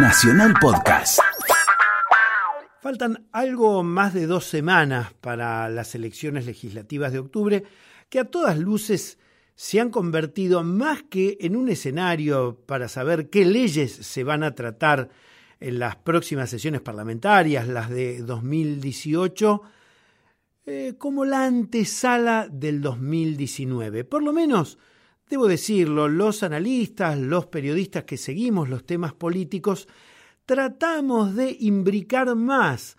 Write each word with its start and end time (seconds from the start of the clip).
Nacional 0.00 0.54
Podcast. 0.60 1.18
Faltan 2.80 3.26
algo 3.32 3.82
más 3.82 4.14
de 4.14 4.26
dos 4.26 4.44
semanas 4.44 5.12
para 5.20 5.68
las 5.68 5.96
elecciones 5.96 6.46
legislativas 6.46 7.12
de 7.12 7.18
octubre 7.18 7.64
que 8.08 8.20
a 8.20 8.24
todas 8.24 8.58
luces 8.58 9.18
se 9.56 9.80
han 9.80 9.90
convertido 9.90 10.62
más 10.62 11.02
que 11.02 11.36
en 11.40 11.56
un 11.56 11.68
escenario 11.68 12.62
para 12.64 12.86
saber 12.86 13.28
qué 13.28 13.44
leyes 13.44 13.92
se 13.92 14.22
van 14.22 14.44
a 14.44 14.54
tratar 14.54 15.10
en 15.58 15.80
las 15.80 15.96
próximas 15.96 16.48
sesiones 16.48 16.80
parlamentarias, 16.80 17.66
las 17.66 17.90
de 17.90 18.22
2018, 18.22 19.62
eh, 20.66 20.94
como 20.96 21.24
la 21.24 21.44
antesala 21.44 22.48
del 22.48 22.80
2019. 22.82 24.04
Por 24.04 24.22
lo 24.22 24.32
menos, 24.32 24.78
debo 25.28 25.46
decirlo, 25.46 26.08
los 26.08 26.42
analistas, 26.42 27.18
los 27.18 27.46
periodistas 27.46 28.04
que 28.04 28.16
seguimos 28.16 28.68
los 28.68 28.84
temas 28.84 29.12
políticos, 29.12 29.88
tratamos 30.46 31.34
de 31.34 31.56
imbricar 31.60 32.34
más 32.34 32.96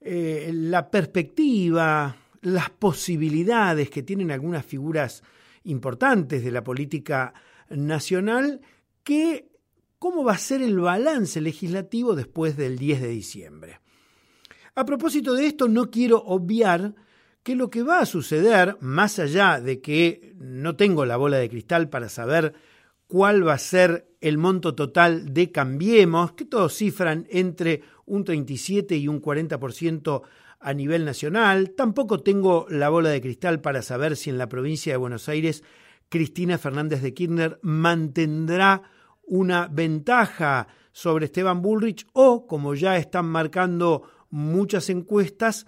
eh, 0.00 0.50
la 0.52 0.90
perspectiva, 0.90 2.16
las 2.40 2.70
posibilidades 2.70 3.90
que 3.90 4.02
tienen 4.02 4.30
algunas 4.30 4.64
figuras 4.64 5.22
importantes 5.64 6.44
de 6.44 6.50
la 6.50 6.64
política 6.64 7.34
nacional 7.68 8.60
que 9.02 9.50
cómo 9.98 10.24
va 10.24 10.32
a 10.32 10.38
ser 10.38 10.62
el 10.62 10.78
balance 10.78 11.40
legislativo 11.40 12.14
después 12.14 12.56
del 12.56 12.78
10 12.78 13.02
de 13.02 13.08
diciembre. 13.08 13.80
A 14.74 14.84
propósito 14.84 15.34
de 15.34 15.46
esto, 15.46 15.68
no 15.68 15.90
quiero 15.90 16.18
obviar 16.18 16.94
que 17.46 17.54
lo 17.54 17.70
que 17.70 17.84
va 17.84 18.00
a 18.00 18.06
suceder, 18.06 18.76
más 18.80 19.20
allá 19.20 19.60
de 19.60 19.80
que 19.80 20.34
no 20.36 20.74
tengo 20.74 21.06
la 21.06 21.16
bola 21.16 21.36
de 21.36 21.48
cristal 21.48 21.88
para 21.88 22.08
saber 22.08 22.54
cuál 23.06 23.46
va 23.46 23.52
a 23.52 23.58
ser 23.58 24.08
el 24.20 24.36
monto 24.36 24.74
total 24.74 25.32
de 25.32 25.52
Cambiemos, 25.52 26.32
que 26.32 26.44
todos 26.44 26.74
cifran 26.74 27.24
entre 27.30 27.82
un 28.04 28.24
37 28.24 28.96
y 28.96 29.06
un 29.06 29.22
40% 29.22 30.22
a 30.58 30.74
nivel 30.74 31.04
nacional, 31.04 31.70
tampoco 31.76 32.18
tengo 32.18 32.66
la 32.68 32.88
bola 32.88 33.10
de 33.10 33.20
cristal 33.20 33.60
para 33.60 33.80
saber 33.80 34.16
si 34.16 34.30
en 34.30 34.38
la 34.38 34.48
provincia 34.48 34.92
de 34.92 34.96
Buenos 34.96 35.28
Aires 35.28 35.62
Cristina 36.08 36.58
Fernández 36.58 37.00
de 37.00 37.14
Kirchner 37.14 37.60
mantendrá 37.62 38.82
una 39.22 39.68
ventaja 39.68 40.66
sobre 40.90 41.26
Esteban 41.26 41.62
Bullrich 41.62 42.08
o, 42.12 42.48
como 42.48 42.74
ya 42.74 42.96
están 42.96 43.26
marcando 43.26 44.02
muchas 44.30 44.90
encuestas, 44.90 45.64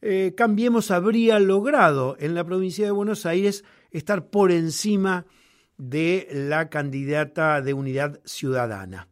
eh, 0.00 0.34
Cambiemos 0.36 0.90
habría 0.90 1.38
logrado 1.38 2.16
en 2.20 2.34
la 2.34 2.44
provincia 2.44 2.84
de 2.84 2.90
Buenos 2.90 3.26
Aires 3.26 3.64
estar 3.90 4.30
por 4.30 4.52
encima 4.52 5.26
de 5.76 6.28
la 6.32 6.68
candidata 6.68 7.62
de 7.62 7.72
unidad 7.72 8.20
ciudadana. 8.24 9.08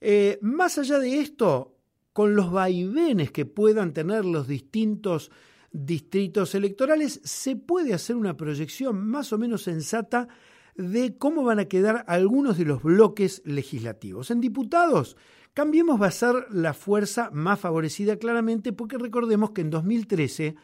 Eh, 0.00 0.38
más 0.42 0.78
allá 0.78 0.98
de 0.98 1.20
esto, 1.20 1.76
con 2.12 2.34
los 2.34 2.50
vaivenes 2.50 3.30
que 3.30 3.46
puedan 3.46 3.92
tener 3.92 4.24
los 4.24 4.48
distintos 4.48 5.30
distritos 5.70 6.54
electorales, 6.54 7.20
se 7.24 7.56
puede 7.56 7.94
hacer 7.94 8.16
una 8.16 8.36
proyección 8.36 9.06
más 9.08 9.32
o 9.32 9.38
menos 9.38 9.62
sensata 9.62 10.28
de 10.74 11.16
cómo 11.16 11.44
van 11.44 11.60
a 11.60 11.66
quedar 11.66 12.04
algunos 12.08 12.58
de 12.58 12.64
los 12.64 12.82
bloques 12.82 13.42
legislativos. 13.44 14.30
En 14.30 14.40
diputados, 14.40 15.16
Cambiemos 15.54 16.00
va 16.00 16.06
a 16.06 16.10
ser 16.10 16.46
la 16.50 16.72
fuerza 16.72 17.28
más 17.30 17.60
favorecida 17.60 18.16
claramente 18.16 18.72
porque 18.72 18.96
recordemos 18.96 19.50
que 19.50 19.60
en 19.60 19.68
2013 19.68 20.56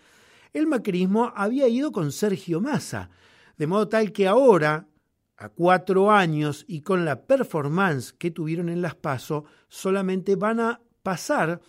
el 0.55 0.67
macrismo 0.67 1.30
había 1.36 1.69
ido 1.69 1.92
con 1.92 2.11
Sergio 2.11 2.62
Massa, 2.62 3.11
de 3.58 3.67
modo 3.67 3.89
tal 3.89 4.12
que 4.12 4.27
ahora, 4.27 4.89
a 5.36 5.50
cuatro 5.50 6.11
años 6.11 6.64
y 6.67 6.80
con 6.80 7.05
la 7.05 7.27
performance 7.27 8.14
que 8.14 8.30
tuvieron 8.30 8.70
en 8.70 8.80
las 8.80 8.95
PASO, 8.95 9.45
solamente 9.69 10.36
van 10.36 10.58
a 10.61 10.80
pasar, 11.02 11.61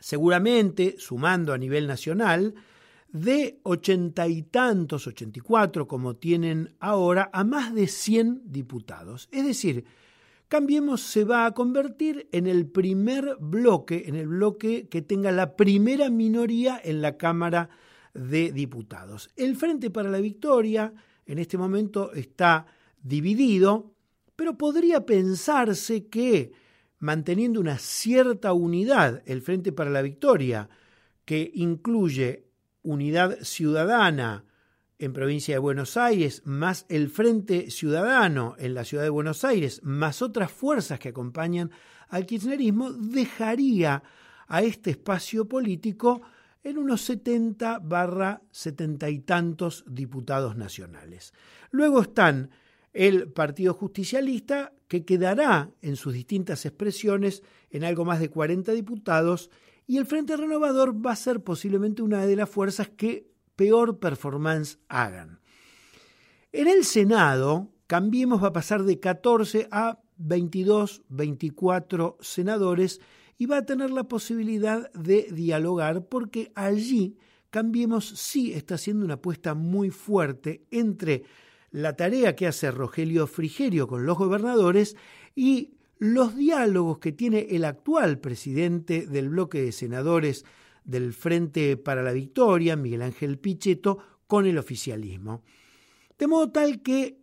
seguramente 0.00 0.96
sumando 0.98 1.52
a 1.52 1.58
nivel 1.58 1.86
nacional, 1.86 2.54
de 3.08 3.60
ochenta 3.64 4.26
y 4.28 4.44
tantos, 4.44 5.06
ochenta 5.06 5.38
y 5.38 5.42
cuatro 5.42 5.86
como 5.86 6.16
tienen 6.16 6.74
ahora, 6.80 7.28
a 7.34 7.44
más 7.44 7.74
de 7.74 7.86
cien 7.86 8.40
diputados. 8.46 9.28
Es 9.30 9.44
decir, 9.44 9.84
Cambiemos 10.48 11.02
se 11.02 11.24
va 11.24 11.44
a 11.44 11.52
convertir 11.52 12.26
en 12.32 12.46
el 12.46 12.66
primer 12.66 13.36
bloque, 13.38 14.04
en 14.06 14.14
el 14.14 14.28
bloque 14.28 14.88
que 14.88 15.02
tenga 15.02 15.30
la 15.30 15.56
primera 15.56 16.08
minoría 16.08 16.80
en 16.82 17.02
la 17.02 17.18
Cámara 17.18 17.68
de 18.14 18.50
Diputados. 18.52 19.28
El 19.36 19.56
Frente 19.56 19.90
para 19.90 20.08
la 20.08 20.20
Victoria 20.20 20.94
en 21.26 21.38
este 21.38 21.58
momento 21.58 22.14
está 22.14 22.64
dividido, 23.02 23.92
pero 24.36 24.56
podría 24.56 25.04
pensarse 25.04 26.06
que 26.06 26.52
manteniendo 26.98 27.60
una 27.60 27.76
cierta 27.76 28.54
unidad, 28.54 29.22
el 29.26 29.42
Frente 29.42 29.70
para 29.72 29.90
la 29.90 30.00
Victoria, 30.00 30.70
que 31.26 31.50
incluye 31.52 32.46
unidad 32.82 33.36
ciudadana 33.42 34.46
en 34.98 35.12
provincia 35.12 35.54
de 35.54 35.60
Buenos 35.60 35.96
Aires, 35.96 36.42
más 36.44 36.84
el 36.88 37.08
Frente 37.08 37.70
Ciudadano 37.70 38.56
en 38.58 38.74
la 38.74 38.84
ciudad 38.84 39.04
de 39.04 39.10
Buenos 39.10 39.44
Aires, 39.44 39.80
más 39.84 40.22
otras 40.22 40.50
fuerzas 40.50 40.98
que 40.98 41.10
acompañan 41.10 41.70
al 42.08 42.26
kirchnerismo, 42.26 42.92
dejaría 42.92 44.02
a 44.48 44.62
este 44.62 44.90
espacio 44.90 45.46
político 45.46 46.22
en 46.64 46.78
unos 46.78 47.02
70 47.02 47.78
barra 47.78 48.42
70 48.50 49.08
y 49.10 49.20
tantos 49.20 49.84
diputados 49.86 50.56
nacionales. 50.56 51.32
Luego 51.70 52.02
están 52.02 52.50
el 52.92 53.30
Partido 53.30 53.74
Justicialista, 53.74 54.72
que 54.88 55.04
quedará 55.04 55.70
en 55.82 55.94
sus 55.96 56.14
distintas 56.14 56.66
expresiones 56.66 57.42
en 57.70 57.84
algo 57.84 58.04
más 58.04 58.18
de 58.18 58.30
40 58.30 58.72
diputados, 58.72 59.50
y 59.86 59.98
el 59.98 60.06
Frente 60.06 60.36
Renovador 60.36 60.94
va 61.06 61.12
a 61.12 61.16
ser 61.16 61.40
posiblemente 61.40 62.02
una 62.02 62.26
de 62.26 62.36
las 62.36 62.50
fuerzas 62.50 62.88
que 62.88 63.28
peor 63.58 63.98
performance 63.98 64.78
hagan. 64.88 65.40
En 66.52 66.68
el 66.68 66.84
Senado, 66.84 67.68
Cambiemos 67.88 68.42
va 68.42 68.48
a 68.48 68.52
pasar 68.52 68.84
de 68.84 69.00
14 69.00 69.66
a 69.72 69.98
22, 70.18 71.02
24 71.08 72.18
senadores 72.20 73.00
y 73.36 73.46
va 73.46 73.58
a 73.58 73.66
tener 73.66 73.90
la 73.90 74.04
posibilidad 74.04 74.92
de 74.92 75.26
dialogar 75.32 76.06
porque 76.06 76.52
allí 76.54 77.16
Cambiemos 77.50 78.06
sí 78.06 78.52
está 78.52 78.76
haciendo 78.76 79.06
una 79.06 79.14
apuesta 79.14 79.54
muy 79.54 79.90
fuerte 79.90 80.66
entre 80.70 81.24
la 81.70 81.96
tarea 81.96 82.36
que 82.36 82.46
hace 82.46 82.70
Rogelio 82.70 83.26
Frigerio 83.26 83.88
con 83.88 84.04
los 84.04 84.18
gobernadores 84.18 84.96
y 85.34 85.72
los 85.98 86.36
diálogos 86.36 86.98
que 86.98 87.10
tiene 87.10 87.48
el 87.50 87.64
actual 87.64 88.18
presidente 88.18 89.06
del 89.06 89.30
bloque 89.30 89.62
de 89.62 89.72
senadores 89.72 90.44
del 90.88 91.12
Frente 91.12 91.76
para 91.76 92.02
la 92.02 92.12
Victoria, 92.12 92.74
Miguel 92.74 93.02
Ángel 93.02 93.38
Pichetto, 93.38 93.98
con 94.26 94.46
el 94.46 94.58
oficialismo. 94.58 95.42
De 96.18 96.26
modo 96.26 96.50
tal 96.50 96.82
que 96.82 97.20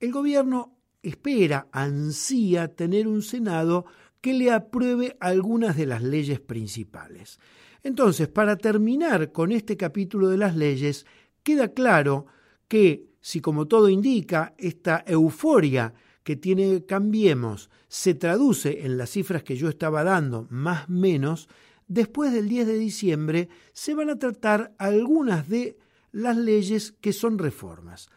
el 0.00 0.12
gobierno 0.12 0.78
espera, 1.02 1.68
ansía 1.72 2.74
tener 2.74 3.06
un 3.06 3.22
Senado 3.22 3.84
que 4.20 4.32
le 4.32 4.50
apruebe 4.50 5.16
algunas 5.20 5.76
de 5.76 5.86
las 5.86 6.02
leyes 6.02 6.40
principales. 6.40 7.38
Entonces, 7.82 8.28
para 8.28 8.56
terminar 8.56 9.32
con 9.32 9.52
este 9.52 9.76
capítulo 9.76 10.28
de 10.28 10.38
las 10.38 10.56
leyes, 10.56 11.06
queda 11.42 11.68
claro 11.74 12.26
que 12.68 13.08
si 13.20 13.40
como 13.40 13.66
todo 13.66 13.88
indica, 13.88 14.54
esta 14.58 15.04
euforia 15.06 15.92
que 16.22 16.36
tiene 16.36 16.84
Cambiemos 16.84 17.70
se 17.88 18.14
traduce 18.14 18.84
en 18.84 18.98
las 18.98 19.10
cifras 19.10 19.42
que 19.42 19.56
yo 19.56 19.68
estaba 19.68 20.04
dando, 20.04 20.46
más 20.50 20.88
menos, 20.88 21.48
después 21.88 22.32
del 22.32 22.48
10 22.48 22.66
de 22.66 22.78
diciembre 22.78 23.48
se 23.72 23.94
van 23.94 24.10
a 24.10 24.18
tratar 24.18 24.74
algunas 24.78 25.48
de 25.48 25.78
las 26.12 26.36
leyes 26.36 26.92
que 26.92 27.12
son 27.12 27.38
reformas. 27.38 28.08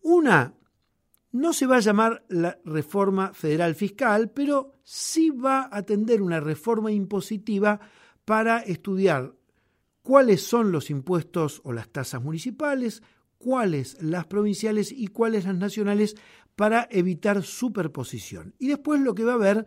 Una 0.00 0.54
no 1.30 1.52
se 1.52 1.66
va 1.66 1.76
a 1.76 1.80
llamar 1.80 2.24
la 2.28 2.58
reforma 2.64 3.34
federal 3.34 3.74
fiscal, 3.74 4.30
pero 4.30 4.78
sí 4.82 5.30
va 5.30 5.62
a 5.62 5.76
atender 5.76 6.22
una 6.22 6.40
reforma 6.40 6.90
impositiva 6.90 7.80
para 8.24 8.60
estudiar 8.60 9.34
cuáles 10.02 10.42
son 10.42 10.72
los 10.72 10.88
impuestos 10.88 11.60
o 11.64 11.72
las 11.72 11.90
tasas 11.90 12.22
municipales, 12.22 13.02
cuáles 13.36 14.02
las 14.02 14.26
provinciales 14.26 14.90
y 14.90 15.08
cuáles 15.08 15.44
las 15.44 15.56
nacionales 15.56 16.16
para 16.56 16.88
evitar 16.90 17.42
superposición. 17.42 18.54
Y 18.58 18.68
después 18.68 19.00
lo 19.00 19.14
que 19.14 19.24
va 19.24 19.32
a 19.32 19.36
haber 19.36 19.66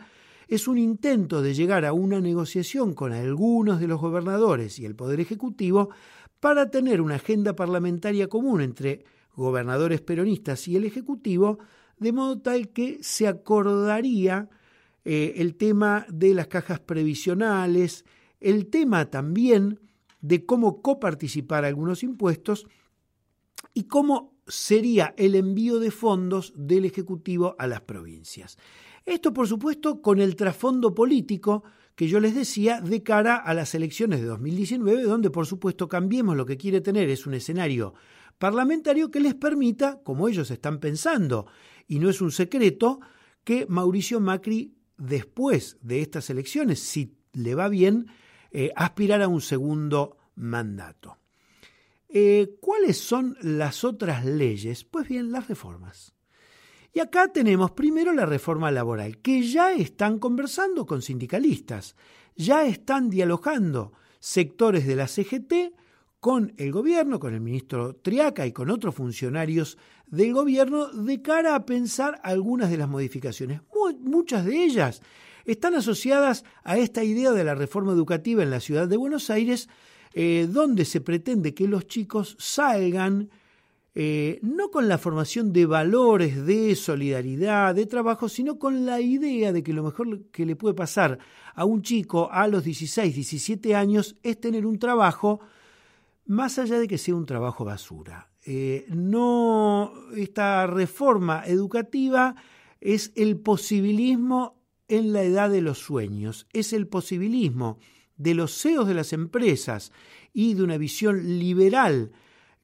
es 0.52 0.68
un 0.68 0.78
intento 0.78 1.42
de 1.42 1.54
llegar 1.54 1.86
a 1.86 1.94
una 1.94 2.20
negociación 2.20 2.94
con 2.94 3.14
algunos 3.14 3.80
de 3.80 3.88
los 3.88 4.02
gobernadores 4.02 4.80
y 4.80 4.86
el 4.86 4.98
Poder 4.98 5.22
Ejecutivo 5.22 5.92
para 6.42 6.70
tener 6.70 7.00
una 7.00 7.16
agenda 7.16 7.56
parlamentaria 7.56 8.28
común 8.28 8.60
entre 8.60 9.06
gobernadores 9.34 10.02
peronistas 10.02 10.68
y 10.68 10.76
el 10.76 10.84
Ejecutivo, 10.84 11.60
de 12.00 12.12
modo 12.12 12.42
tal 12.42 12.68
que 12.74 12.98
se 13.02 13.30
acordaría 13.30 14.50
eh, 15.06 15.36
el 15.38 15.56
tema 15.56 16.06
de 16.10 16.34
las 16.34 16.48
cajas 16.48 16.82
previsionales, 16.82 18.04
el 18.42 18.68
tema 18.68 19.10
también 19.10 19.80
de 20.20 20.46
cómo 20.46 20.82
coparticipar 20.82 21.64
algunos 21.64 22.04
impuestos 22.04 22.68
y 23.74 23.84
cómo 23.84 24.34
sería 24.48 25.14
el 25.16 25.36
envío 25.36 25.80
de 25.80 25.92
fondos 25.92 26.52
del 26.58 26.84
Ejecutivo 26.84 27.56
a 27.58 27.68
las 27.68 27.80
provincias. 27.80 28.58
Esto, 29.06 29.34
por 29.34 29.48
supuesto, 29.48 30.02
con 30.02 30.20
el 30.20 30.36
trasfondo 30.36 30.94
político 30.94 31.64
que 31.96 32.08
yo 32.08 32.20
les 32.20 32.36
decía 32.36 32.82
de 32.82 33.04
cara 33.04 33.36
a 33.36 33.54
las 33.54 33.76
elecciones 33.76 34.22
de 34.22 34.28
2019, 34.28 35.04
donde, 35.04 35.30
por 35.30 35.46
supuesto, 35.46 35.88
Cambiemos 35.88 36.36
lo 36.36 36.46
que 36.46 36.58
quiere 36.58 36.82
tener 36.82 37.10
es 37.10 37.28
un 37.28 37.34
escenario 37.34 37.94
parlamentario 38.38 39.12
que 39.12 39.20
les 39.20 39.36
permita, 39.36 40.02
como 40.04 40.28
ellos 40.28 40.50
están 40.50 40.80
pensando, 40.80 41.46
y 41.88 42.00
no 42.00 42.10
es 42.10 42.22
un 42.22 42.32
secreto, 42.32 43.00
que 43.44 43.66
Mauricio 43.68 44.20
Macri, 44.20 44.74
después 44.98 45.78
de 45.82 46.02
estas 46.02 46.30
elecciones, 46.30 46.80
si 46.80 47.18
le 47.34 47.54
va 47.54 47.70
bien, 47.70 48.08
eh, 48.52 48.72
aspirar 48.76 49.22
a 49.22 49.28
un 49.28 49.42
segundo 49.42 50.18
mandato. 50.36 51.18
Eh, 52.10 52.56
¿Cuáles 52.60 52.98
son 52.98 53.38
las 53.42 53.84
otras 53.84 54.26
leyes? 54.26 54.84
Pues 54.84 55.08
bien, 55.08 55.32
las 55.32 55.48
reformas. 55.48 56.14
Y 56.94 57.00
acá 57.00 57.30
tenemos 57.30 57.72
primero 57.72 58.12
la 58.14 58.26
reforma 58.26 58.70
laboral, 58.70 59.20
que 59.20 59.44
ya 59.44 59.72
están 59.74 60.20
conversando 60.20 60.86
con 60.86 61.02
sindicalistas, 61.02 61.96
ya 62.36 62.66
están 62.66 63.10
dialogando 63.10 63.94
sectores 64.20 64.86
de 64.86 64.96
la 64.96 65.08
CGT 65.08 65.74
con 66.20 66.54
el 66.58 66.72
gobierno, 66.72 67.20
con 67.20 67.34
el 67.34 67.42
ministro 67.42 67.96
Triaca 67.96 68.46
y 68.46 68.52
con 68.52 68.70
otros 68.70 68.94
funcionarios 68.94 69.78
del 70.06 70.34
gobierno 70.34 70.90
de 70.90 71.22
cara 71.22 71.56
a 71.56 71.66
pensar 71.66 72.20
algunas 72.24 72.70
de 72.70 72.78
las 72.78 72.90
modificaciones. 72.90 73.62
muchas 74.02 74.46
de 74.46 74.64
ellas 74.64 75.02
están 75.46 75.74
asociadas 75.76 76.44
a 76.64 76.78
esta 76.78 77.04
idea 77.04 77.32
de 77.32 77.44
la 77.44 77.56
reforma 77.56 77.94
educativa 77.94 78.44
en 78.44 78.52
la 78.52 78.60
ciudad 78.60 78.88
de 78.88 78.98
Buenos 78.98 79.30
Aires, 79.30 79.70
eh, 80.14 80.48
donde 80.50 80.86
se 80.86 81.02
pretende 81.02 81.54
que 81.54 81.68
los 81.68 81.88
chicos 81.88 82.36
salgan 82.38 83.30
eh, 83.94 84.40
no 84.42 84.72
con 84.72 84.88
la 84.88 84.98
formación 84.98 85.52
de 85.52 85.66
valores 85.66 86.46
de 86.46 86.76
solidaridad, 86.76 87.76
de 87.76 87.86
trabajo, 87.86 88.30
sino 88.30 88.58
con 88.58 88.86
la 88.86 89.02
idea 89.02 89.52
de 89.52 89.64
que 89.64 89.74
lo 89.74 89.84
mejor 89.84 90.28
que 90.32 90.46
le 90.46 90.56
puede 90.56 90.74
pasar 90.74 91.20
a 91.54 91.66
un 91.66 91.82
chico 91.82 92.30
a 92.32 92.48
los 92.48 92.64
16, 92.64 93.14
17 93.14 93.76
años 93.76 94.16
es 94.24 94.40
tener 94.40 94.66
un 94.66 94.80
trabajo, 94.80 95.42
más 96.26 96.58
allá 96.58 96.80
de 96.80 96.88
que 96.88 96.98
sea 96.98 97.16
un 97.16 97.26
trabajo 97.26 97.66
basura. 97.66 98.32
Eh, 98.46 98.86
no, 98.88 99.92
esta 100.16 100.66
reforma 100.68 101.44
educativa 101.46 102.36
es 102.80 103.12
el 103.16 103.38
posibilismo 103.38 104.56
en 104.88 105.12
la 105.12 105.24
edad 105.24 105.50
de 105.50 105.62
los 105.62 105.80
sueños, 105.80 106.48
es 106.54 106.72
el 106.72 106.88
posibilismo 106.88 107.78
de 108.16 108.36
los 108.36 108.58
CEOs 108.62 108.88
de 108.88 108.94
las 108.94 109.12
empresas 109.12 109.92
y 110.34 110.54
de 110.54 110.64
una 110.64 110.78
visión 110.78 111.40
liberal 111.40 112.12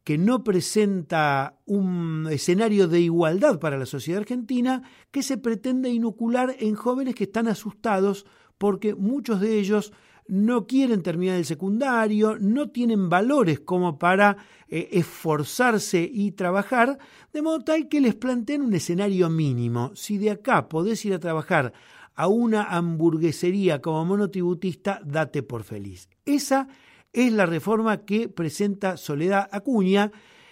que 0.07 0.17
no 0.17 0.41
presenta 0.41 1.59
un 1.65 2.29
escenario 2.31 2.87
de 2.87 3.01
igualdad 3.01 3.59
para 3.59 3.77
la 3.77 3.85
sociedad 3.85 4.21
argentina 4.21 4.81
que 5.11 5.21
se 5.21 5.37
pretende 5.37 5.89
inocular 5.89 6.55
en 6.59 6.75
jóvenes 6.75 7.13
que 7.13 7.25
están 7.25 7.49
asustados 7.49 8.25
porque 8.57 8.95
muchos 8.95 9.41
de 9.41 9.59
ellos 9.59 9.91
no 10.25 10.65
quieren 10.65 11.03
terminar 11.03 11.35
el 11.35 11.43
secundario, 11.43 12.37
no 12.39 12.69
tienen 12.69 13.09
valores 13.09 13.59
como 13.59 13.99
para 13.99 14.37
eh, 14.69 14.87
esforzarse 14.93 16.09
y 16.09 16.31
trabajar, 16.31 16.97
de 17.33 17.41
modo 17.41 17.59
tal 17.59 17.89
que 17.89 17.99
les 17.99 18.15
planteen 18.15 18.61
un 18.61 18.73
escenario 18.75 19.29
mínimo. 19.29 19.91
Si 19.93 20.17
de 20.17 20.31
acá 20.31 20.69
podés 20.69 21.03
ir 21.03 21.15
a 21.15 21.19
trabajar 21.19 21.73
a 22.15 22.29
una 22.29 22.63
hamburguesería 22.63 23.81
como 23.81 24.05
monotributista, 24.05 25.01
date 25.03 25.43
por 25.43 25.63
feliz. 25.63 26.07
Esa 26.23 26.69
es 27.25 27.33
la 27.33 27.45
reforma 27.45 28.05
que 28.05 28.29
presenta 28.29 28.95
Soledad 28.95 29.49
Acuña 29.51 30.11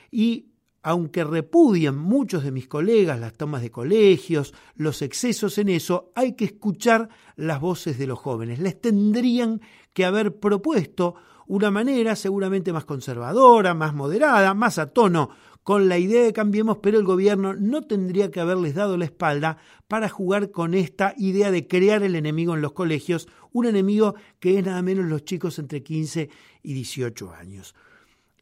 y 0.09 0.47
aunque 0.81 1.23
repudian 1.23 1.97
muchos 1.97 2.43
de 2.43 2.51
mis 2.51 2.67
colegas 2.67 3.19
las 3.19 3.33
tomas 3.33 3.61
de 3.61 3.71
colegios, 3.71 4.53
los 4.75 5.01
excesos 5.01 5.57
en 5.57 5.69
eso, 5.69 6.11
hay 6.15 6.35
que 6.35 6.45
escuchar 6.45 7.09
las 7.35 7.59
voces 7.59 7.97
de 7.97 8.07
los 8.07 8.19
jóvenes. 8.19 8.59
Les 8.59 8.79
tendrían 8.79 9.61
que 9.93 10.05
haber 10.05 10.39
propuesto 10.39 11.15
una 11.47 11.71
manera 11.71 12.15
seguramente 12.15 12.73
más 12.73 12.85
conservadora, 12.85 13.73
más 13.73 13.93
moderada, 13.93 14.53
más 14.53 14.77
a 14.77 14.91
tono 14.91 15.29
con 15.65 15.89
la 15.89 15.97
idea 15.97 16.21
de 16.21 16.31
Cambiemos, 16.31 16.77
pero 16.77 16.99
el 16.99 17.05
gobierno 17.05 17.55
no 17.55 17.81
tendría 17.81 18.29
que 18.29 18.39
haberles 18.39 18.75
dado 18.75 18.97
la 18.97 19.05
espalda 19.05 19.57
para 19.87 20.09
jugar 20.09 20.51
con 20.51 20.75
esta 20.75 21.15
idea 21.17 21.49
de 21.49 21.65
crear 21.65 22.03
el 22.03 22.15
enemigo 22.15 22.53
en 22.53 22.61
los 22.61 22.73
colegios, 22.73 23.27
un 23.51 23.65
enemigo 23.65 24.13
que 24.39 24.59
es 24.59 24.63
nada 24.63 24.83
menos 24.83 25.05
los 25.05 25.25
chicos 25.25 25.57
entre 25.57 25.81
15 25.81 26.29
y 26.61 26.73
18 26.75 27.31
años. 27.31 27.73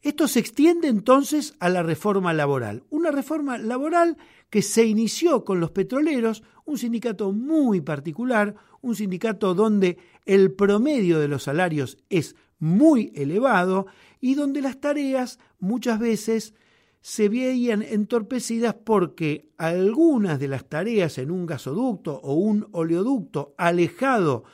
Esto 0.02 0.28
se 0.28 0.38
extiende 0.38 0.88
entonces 0.88 1.54
a 1.60 1.70
la 1.70 1.82
reforma 1.82 2.34
laboral, 2.34 2.82
una 2.90 3.10
reforma 3.10 3.56
laboral 3.56 4.18
que 4.50 4.60
se 4.60 4.84
inició 4.84 5.46
con 5.46 5.60
los 5.60 5.70
petroleros, 5.70 6.42
un 6.66 6.76
sindicato 6.76 7.32
muy 7.32 7.80
particular, 7.80 8.54
un 8.82 8.96
sindicato 8.96 9.54
donde 9.54 9.96
el 10.26 10.52
promedio 10.52 11.20
de 11.20 11.28
los 11.28 11.44
salarios 11.44 11.96
es 12.10 12.36
muy 12.58 13.12
elevado 13.14 13.86
y 14.20 14.34
donde 14.34 14.60
las 14.60 14.78
tareas 14.78 15.38
muchas 15.58 15.98
veces 15.98 16.52
se 17.04 17.28
veían 17.28 17.82
entorpecidas 17.82 18.76
porque 18.82 19.50
algunas 19.58 20.40
de 20.40 20.48
las 20.48 20.64
tareas 20.64 21.18
en 21.18 21.30
un 21.30 21.44
gasoducto 21.44 22.18
o 22.22 22.32
un 22.32 22.66
oleoducto 22.72 23.54
alejado 23.58 24.44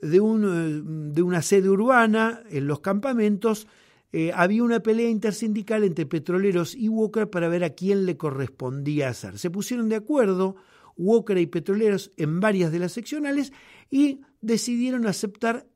de, 0.00 0.18
de 0.18 1.22
una 1.22 1.40
sede 1.40 1.70
urbana 1.70 2.42
en 2.50 2.66
los 2.66 2.80
campamentos, 2.80 3.68
eh, 4.10 4.32
había 4.34 4.64
una 4.64 4.80
pelea 4.80 5.08
intersindical 5.08 5.84
entre 5.84 6.04
petroleros 6.04 6.74
y 6.74 6.88
Walker 6.88 7.30
para 7.30 7.48
ver 7.48 7.62
a 7.62 7.70
quién 7.70 8.06
le 8.06 8.16
correspondía 8.16 9.08
hacer. 9.08 9.38
Se 9.38 9.48
pusieron 9.48 9.88
de 9.88 9.94
acuerdo 9.94 10.56
Walker 10.96 11.38
y 11.38 11.46
petroleros 11.46 12.10
en 12.16 12.40
varias 12.40 12.72
de 12.72 12.80
las 12.80 12.90
seccionales 12.90 13.52
y 13.88 14.22
decidieron 14.40 15.06
aceptar 15.06 15.68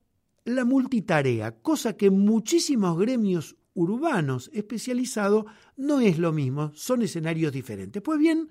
la 0.45 0.65
multitarea, 0.65 1.53
cosa 1.53 1.97
que 1.97 2.11
muchísimos 2.11 2.99
gremios 2.99 3.57
urbanos 3.75 4.50
especializado 4.53 5.47
no 5.76 6.00
es 6.00 6.19
lo 6.19 6.32
mismo, 6.32 6.73
son 6.75 7.03
escenarios 7.03 7.53
diferentes. 7.53 8.03
Pues 8.03 8.19
bien, 8.19 8.50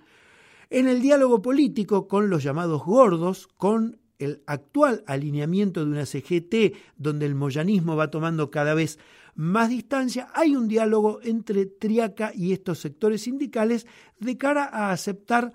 en 0.70 0.88
el 0.88 1.02
diálogo 1.02 1.42
político 1.42 2.08
con 2.08 2.30
los 2.30 2.44
llamados 2.44 2.84
gordos, 2.84 3.48
con 3.58 4.00
el 4.20 4.44
actual 4.46 5.04
alineamiento 5.08 5.84
de 5.84 5.92
una 5.92 6.06
CGT 6.06 6.76
donde 6.98 7.26
el 7.26 7.36
moyanismo 7.36 7.96
va 7.96 8.12
tomando 8.12 8.52
cada 8.52 8.74
vez 8.74 9.00
más 9.36 9.70
distancia, 9.70 10.28
hay 10.34 10.56
un 10.56 10.68
diálogo 10.68 11.20
entre 11.24 11.66
Triaca 11.66 12.32
y 12.34 12.54
estos 12.54 12.80
sectores 12.80 13.24
sindicales 13.24 13.88
de 14.20 14.38
cara 14.38 14.66
a 14.66 14.92
aceptar 14.92 15.54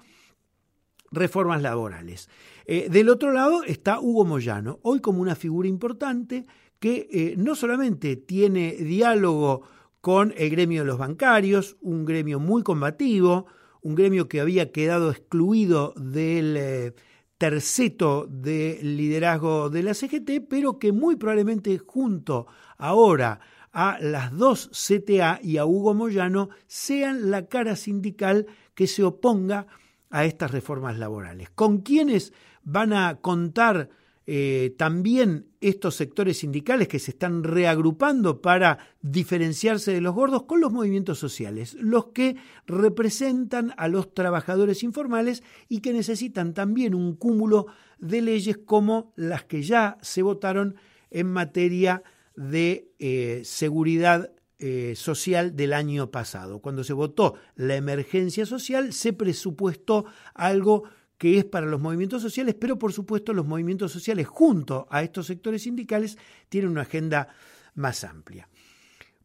reformas 1.10 1.62
laborales. 1.62 2.28
Eh, 2.66 2.88
del 2.90 3.08
otro 3.08 3.32
lado 3.32 3.62
está 3.64 4.00
Hugo 4.00 4.24
Moyano, 4.24 4.78
hoy 4.82 5.00
como 5.00 5.22
una 5.22 5.36
figura 5.36 5.68
importante, 5.68 6.44
que 6.78 7.08
eh, 7.10 7.34
no 7.36 7.54
solamente 7.54 8.16
tiene 8.16 8.72
diálogo 8.72 9.62
con 10.00 10.32
el 10.36 10.50
gremio 10.50 10.82
de 10.82 10.86
los 10.86 10.98
bancarios, 10.98 11.76
un 11.80 12.04
gremio 12.04 12.38
muy 12.38 12.62
combativo, 12.62 13.46
un 13.82 13.94
gremio 13.94 14.28
que 14.28 14.40
había 14.40 14.70
quedado 14.72 15.10
excluido 15.10 15.92
del 15.96 16.56
eh, 16.56 16.94
terceto 17.36 18.26
de 18.28 18.78
liderazgo 18.82 19.70
de 19.70 19.82
la 19.82 19.94
CGT, 19.94 20.48
pero 20.48 20.78
que 20.78 20.92
muy 20.92 21.16
probablemente 21.16 21.78
junto 21.78 22.46
ahora 22.76 23.40
a 23.72 23.98
las 24.00 24.36
dos 24.36 24.70
CTA 24.70 25.40
y 25.42 25.58
a 25.58 25.66
Hugo 25.66 25.94
Moyano 25.94 26.48
sean 26.66 27.30
la 27.30 27.46
cara 27.46 27.76
sindical 27.76 28.46
que 28.74 28.86
se 28.86 29.04
oponga 29.04 29.66
a 30.10 30.24
estas 30.24 30.50
reformas 30.50 30.98
laborales. 30.98 31.50
¿Con 31.50 31.82
quiénes 31.82 32.32
van 32.62 32.92
a 32.92 33.16
contar 33.20 33.90
eh, 34.30 34.74
también 34.76 35.46
estos 35.62 35.94
sectores 35.94 36.40
sindicales 36.40 36.86
que 36.86 36.98
se 36.98 37.12
están 37.12 37.44
reagrupando 37.44 38.42
para 38.42 38.76
diferenciarse 39.00 39.90
de 39.90 40.02
los 40.02 40.14
gordos 40.14 40.42
con 40.42 40.60
los 40.60 40.70
movimientos 40.70 41.18
sociales, 41.18 41.72
los 41.80 42.08
que 42.08 42.36
representan 42.66 43.72
a 43.78 43.88
los 43.88 44.12
trabajadores 44.12 44.82
informales 44.82 45.42
y 45.66 45.80
que 45.80 45.94
necesitan 45.94 46.52
también 46.52 46.94
un 46.94 47.16
cúmulo 47.16 47.68
de 47.98 48.20
leyes 48.20 48.58
como 48.58 49.14
las 49.16 49.44
que 49.44 49.62
ya 49.62 49.96
se 50.02 50.20
votaron 50.20 50.76
en 51.10 51.32
materia 51.32 52.02
de 52.36 52.92
eh, 52.98 53.40
seguridad 53.46 54.30
eh, 54.58 54.92
social 54.94 55.56
del 55.56 55.72
año 55.72 56.10
pasado. 56.10 56.60
Cuando 56.60 56.84
se 56.84 56.92
votó 56.92 57.36
la 57.54 57.76
emergencia 57.76 58.44
social, 58.44 58.92
se 58.92 59.14
presupuestó 59.14 60.04
algo 60.34 60.84
que 61.18 61.36
es 61.36 61.44
para 61.44 61.66
los 61.66 61.80
movimientos 61.80 62.22
sociales, 62.22 62.54
pero 62.58 62.78
por 62.78 62.92
supuesto 62.92 63.34
los 63.34 63.46
movimientos 63.46 63.92
sociales 63.92 64.26
junto 64.26 64.86
a 64.88 65.02
estos 65.02 65.26
sectores 65.26 65.62
sindicales 65.62 66.16
tienen 66.48 66.70
una 66.70 66.82
agenda 66.82 67.28
más 67.74 68.04
amplia. 68.04 68.48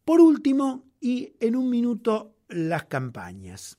Por 0.04 0.20
último, 0.20 0.84
y 1.00 1.32
en 1.40 1.56
un 1.56 1.70
minuto, 1.70 2.34
las 2.48 2.84
campañas. 2.84 3.78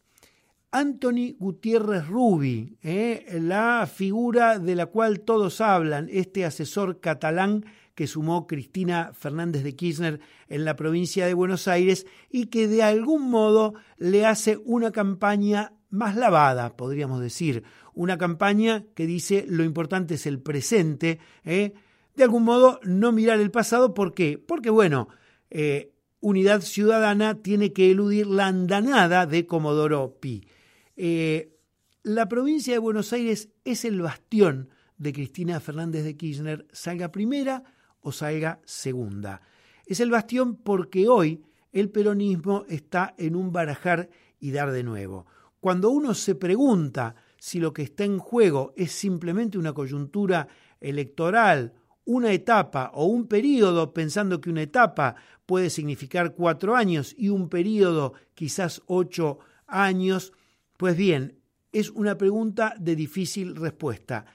Anthony 0.72 1.36
Gutiérrez 1.40 2.08
Rubi, 2.08 2.78
eh, 2.82 3.40
la 3.42 3.88
figura 3.92 4.60
de 4.60 4.76
la 4.76 4.88
cual 4.88 5.22
todos 5.22 5.62
hablan, 5.62 6.10
este 6.12 6.44
asesor 6.44 7.00
catalán 7.00 7.66
que 7.96 8.08
sumó 8.08 8.46
Cristina 8.46 9.12
Fernández 9.14 9.64
de 9.64 9.76
Kirchner 9.76 10.20
en 10.50 10.66
la 10.66 10.76
provincia 10.76 11.26
de 11.26 11.34
Buenos 11.34 11.70
Aires 11.70 12.06
y 12.30 12.48
que 12.48 12.68
de 12.68 12.84
algún 12.84 13.30
modo 13.30 13.74
le 13.98 14.26
hace 14.26 14.58
una 14.66 14.92
campaña 14.92 15.72
más 15.96 16.16
lavada, 16.16 16.76
podríamos 16.76 17.22
decir, 17.22 17.64
una 17.94 18.18
campaña 18.18 18.86
que 18.94 19.08
dice 19.08 19.46
lo 19.48 19.64
importante 19.64 20.16
es 20.16 20.26
el 20.26 20.40
presente, 20.40 21.20
¿eh? 21.44 21.74
de 22.16 22.24
algún 22.24 22.44
modo 22.44 22.80
no 22.84 23.12
mirar 23.12 23.40
el 23.40 23.52
pasado, 23.52 23.94
¿por 23.94 24.14
qué? 24.14 24.38
Porque 24.38 24.70
bueno, 24.70 25.08
eh, 25.50 25.94
Unidad 26.20 26.62
Ciudadana 26.62 27.42
tiene 27.42 27.74
que 27.74 27.92
eludir 27.92 28.28
la 28.28 28.48
andanada 28.48 29.26
de 29.26 29.46
Comodoro 29.46 30.20
Pi. 30.20 30.48
Eh, 30.96 31.56
la 32.04 32.28
provincia 32.28 32.74
de 32.74 32.80
Buenos 32.80 33.14
Aires 33.14 33.50
es 33.64 33.86
el 33.86 34.02
bastión 34.02 34.70
de 34.98 35.14
Cristina 35.14 35.60
Fernández 35.60 36.04
de 36.04 36.16
Kirchner, 36.16 36.68
salga 36.72 37.12
primera 37.12 37.64
o 38.00 38.12
salga 38.12 38.60
segunda. 38.66 39.42
Es 39.86 40.00
el 40.00 40.10
bastión 40.10 40.56
porque 40.56 41.08
hoy 41.08 41.44
el 41.72 41.90
peronismo 41.90 42.66
está 42.70 43.14
en 43.18 43.36
un 43.36 43.52
barajar 43.52 44.10
y 44.40 44.52
dar 44.52 44.72
de 44.72 44.84
nuevo. 44.84 45.26
Cuando 45.66 45.90
uno 45.90 46.14
se 46.14 46.36
pregunta 46.36 47.16
si 47.40 47.58
lo 47.58 47.74
que 47.74 47.82
está 47.82 48.04
en 48.04 48.20
juego 48.20 48.76
es 48.78 48.92
simplemente 48.92 49.58
una 49.58 49.74
coyuntura 49.74 50.48
electoral, 50.80 51.74
una 52.06 52.32
etapa 52.34 52.92
o 52.94 53.06
un 53.06 53.28
periodo, 53.28 53.92
pensando 53.92 54.40
que 54.40 54.52
una 54.52 54.62
etapa 54.62 55.16
puede 55.48 55.72
significar 55.72 56.36
cuatro 56.36 56.76
años 56.76 57.16
y 57.18 57.30
un 57.30 57.50
periodo 57.50 58.14
quizás 58.36 58.84
ocho 58.86 59.40
años, 59.66 60.34
pues 60.78 60.96
bien, 60.96 61.40
es 61.72 61.90
una 61.90 62.16
pregunta 62.16 62.76
de 62.80 62.96
difícil 62.96 63.56
respuesta. 63.56 64.28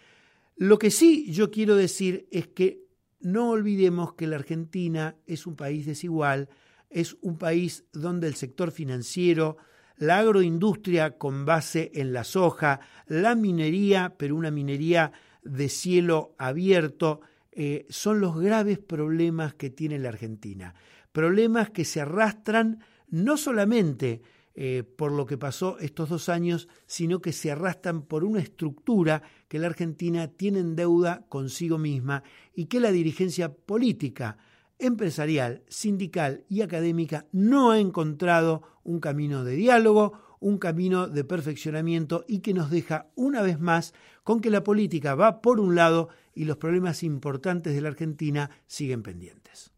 Lo 0.57 0.81
que 0.81 0.91
sí 0.91 1.31
yo 1.31 1.53
quiero 1.53 1.77
decir 1.77 2.27
es 2.33 2.49
que 2.49 2.89
no 3.21 3.51
olvidemos 3.51 4.15
que 4.15 4.27
la 4.27 4.35
Argentina 4.35 5.15
es 5.29 5.47
un 5.47 5.55
país 5.55 5.87
desigual, 5.87 6.49
es 6.89 7.17
un 7.21 7.39
país 7.39 7.85
donde 7.93 8.27
el 8.27 8.35
sector 8.35 8.73
financiero, 8.73 9.59
la 10.01 10.19
agroindustria 10.19 11.19
con 11.19 11.45
base 11.45 11.93
en 11.95 12.15
la 12.15 12.25
soja, 12.25 12.81
la 13.07 13.35
minería, 13.35 14.15
pero 14.17 14.35
una 14.35 14.51
minería 14.51 15.13
de 15.45 15.69
cielo 15.69 16.35
abierto, 16.39 17.21
eh, 17.53 17.87
son 17.91 18.21
los 18.21 18.41
graves 18.41 18.79
problemas 18.79 19.55
que 19.55 19.69
tiene 19.69 19.99
la 19.99 20.09
Argentina. 20.09 20.75
Problemas 21.13 21.69
que 21.69 21.85
se 21.85 22.01
arrastran 22.01 22.83
no 23.09 23.37
solamente 23.37 24.23
eh, 24.55 24.85
por 24.85 25.13
lo 25.13 25.27
que 25.27 25.37
pasó 25.37 25.79
estos 25.81 26.09
dos 26.09 26.31
años, 26.31 26.69
sino 26.87 27.21
que 27.21 27.33
se 27.33 27.51
arrastran 27.51 28.03
por 28.03 28.25
una 28.25 28.41
estructura 28.41 29.23
que 29.49 29.59
la 29.59 29.67
Argentina 29.67 30.29
tiene 30.29 30.61
en 30.61 30.77
deuda 30.77 31.27
consigo 31.29 31.77
misma 31.77 32.23
y 32.55 32.67
que 32.67 32.81
la 32.81 32.91
dirigencia 32.91 33.53
política, 33.53 34.39
empresarial, 34.81 35.63
sindical 35.69 36.45
y 36.49 36.63
académica 36.63 37.27
no 37.33 37.71
ha 37.71 37.79
encontrado 37.79 38.63
un 38.83 39.01
camino 39.01 39.45
de 39.45 39.55
diálogo, 39.55 40.13
un 40.41 40.59
camino 40.59 41.07
de 41.07 41.25
perfeccionamiento 41.25 42.25
y 42.27 42.41
que 42.41 42.55
nos 42.55 42.71
deja 42.71 43.07
una 43.15 43.43
vez 43.43 43.61
más 43.61 43.95
con 44.25 44.41
que 44.41 44.51
la 44.51 44.65
política 44.65 45.15
va 45.15 45.43
por 45.43 45.61
un 45.61 45.75
lado 45.75 46.09
y 46.35 46.45
los 46.45 46.57
problemas 46.57 47.03
importantes 47.03 47.75
de 47.75 47.81
la 47.81 47.89
Argentina 47.89 48.51
siguen 48.67 49.03
pendientes. 49.03 49.70